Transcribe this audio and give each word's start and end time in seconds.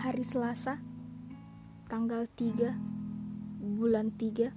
hari 0.00 0.24
Selasa, 0.24 0.80
tanggal 1.84 2.24
3 2.24 2.72
bulan 3.60 4.08
3 4.16 4.48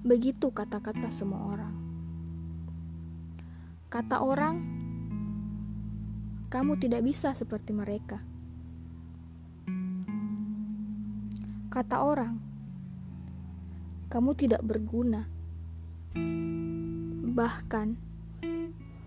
Begitu 0.00 0.48
kata-kata 0.48 1.12
semua 1.12 1.52
orang. 1.52 1.95
Kata 3.86 4.18
orang, 4.18 4.56
kamu 6.50 6.74
tidak 6.74 7.06
bisa 7.06 7.30
seperti 7.38 7.70
mereka. 7.70 8.18
Kata 11.70 12.02
orang, 12.02 12.34
kamu 14.10 14.34
tidak 14.34 14.66
berguna. 14.66 15.30
Bahkan, 17.30 17.88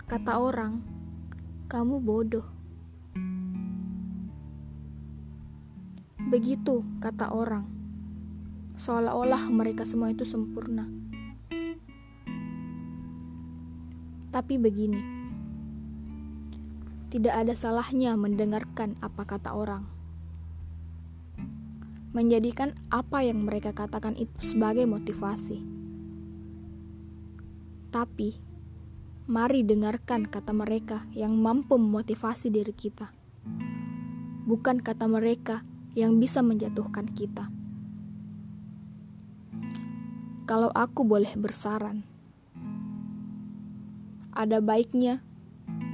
kata 0.07 0.33
orang, 0.39 0.80
kamu 1.67 1.99
bodoh. 1.99 2.47
Begitu 6.31 6.88
kata 7.03 7.35
orang, 7.35 7.67
seolah-olah 8.80 9.52
mereka 9.52 9.83
semua 9.83 10.07
itu 10.07 10.23
sempurna. 10.23 11.08
Tapi 14.30 14.61
begini, 14.61 15.02
tidak 17.09 17.33
ada 17.33 17.58
salahnya 17.58 18.13
mendengarkan 18.13 18.94
apa 19.02 19.25
kata 19.25 19.58
orang, 19.58 19.89
menjadikan 22.13 22.77
apa 22.94 23.25
yang 23.25 23.41
mereka 23.41 23.73
katakan 23.73 24.13
itu 24.13 24.38
sebagai 24.38 24.85
motivasi. 24.85 25.66
Tapi, 27.89 28.38
mari 29.25 29.66
dengarkan 29.66 30.30
kata 30.30 30.53
mereka 30.53 31.09
yang 31.17 31.33
mampu 31.33 31.81
memotivasi 31.81 32.53
diri 32.53 32.77
kita, 32.77 33.09
bukan 34.45 34.77
kata 34.85 35.09
mereka 35.09 35.66
yang 35.97 36.22
bisa 36.22 36.45
menjatuhkan 36.45 37.09
kita. 37.17 37.50
Kalau 40.45 40.69
aku 40.69 41.02
boleh 41.02 41.33
bersaran, 41.33 42.05
ada 44.39 44.63
baiknya 44.63 45.19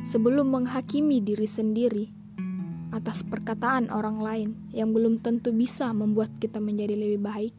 sebelum 0.05 0.53
menghakimi 0.53 1.17
diri 1.17 1.49
sendiri 1.49 2.05
atas 2.93 3.25
perkataan 3.25 3.89
orang 3.89 4.21
lain 4.21 4.49
yang 4.69 4.93
belum 4.93 5.17
tentu 5.25 5.49
bisa 5.49 5.89
membuat 5.97 6.37
kita 6.37 6.61
menjadi 6.61 6.93
lebih 6.93 7.25
baik, 7.25 7.53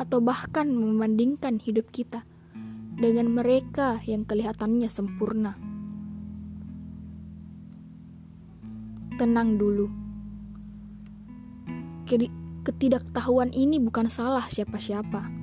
atau 0.00 0.24
bahkan 0.24 0.72
membandingkan 0.72 1.60
hidup 1.60 1.92
kita 1.92 2.24
dengan 2.96 3.28
mereka 3.28 4.00
yang 4.08 4.24
kelihatannya 4.24 4.88
sempurna. 4.88 5.60
Tenang 9.20 9.60
dulu 9.60 9.86
ketidaktahuan 12.62 13.52
ini 13.54 13.80
bukan 13.80 14.12
salah 14.12 14.44
siapa-siapa. 14.48 15.41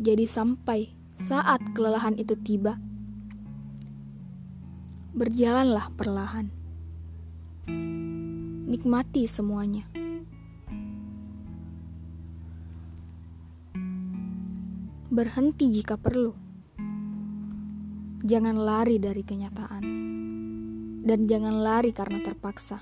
Jadi 0.00 0.24
sampai 0.24 0.88
saat 1.20 1.60
kelelahan 1.76 2.16
itu 2.16 2.32
tiba, 2.40 2.80
berjalanlah 5.12 5.92
perlahan. 5.92 6.48
Nikmati 8.72 9.28
semuanya. 9.28 9.84
Berhenti 15.12 15.68
jika 15.68 16.00
perlu. 16.00 16.32
Jangan 18.24 18.56
lari 18.56 18.96
dari 18.96 19.20
kenyataan 19.20 19.84
dan 21.02 21.26
jangan 21.26 21.60
lari 21.60 21.90
karena 21.90 22.22
terpaksa. 22.22 22.80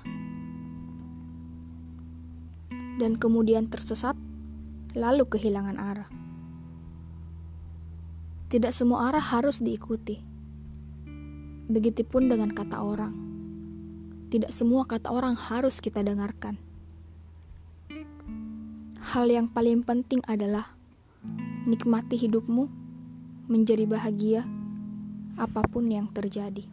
Dan 3.01 3.17
kemudian 3.17 3.65
tersesat, 3.67 4.13
lalu 4.93 5.25
kehilangan 5.25 5.75
arah. 5.81 6.09
Tidak 8.51 8.75
semua 8.75 9.07
arah 9.07 9.23
harus 9.23 9.63
diikuti. 9.63 10.19
Begitupun 11.71 12.27
dengan 12.27 12.51
kata 12.51 12.83
orang. 12.83 13.15
Tidak 14.27 14.51
semua 14.51 14.83
kata 14.83 15.07
orang 15.07 15.39
harus 15.39 15.79
kita 15.79 16.03
dengarkan. 16.03 16.59
Hal 18.99 19.31
yang 19.31 19.47
paling 19.47 19.87
penting 19.87 20.19
adalah 20.27 20.75
nikmati 21.63 22.19
hidupmu, 22.19 22.67
menjadi 23.47 23.87
bahagia 23.87 24.43
apa 25.39 25.63
pun 25.71 25.87
yang 25.87 26.11
terjadi. 26.11 26.67